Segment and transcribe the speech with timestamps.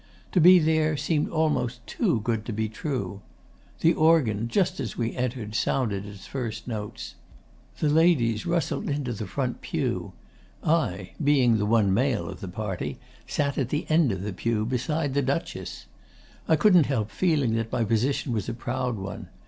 [0.31, 3.21] To be there seemed almost too good to be true.
[3.81, 7.13] The organ, just as we entered, sounded its first notes.
[7.77, 10.13] The ladies rustled into the front pew.
[10.63, 14.65] I, being the one male of the party, sat at the end of the pew,
[14.65, 15.85] beside the Duchess.
[16.47, 19.27] I couldn't help feeling that my position was a proud one.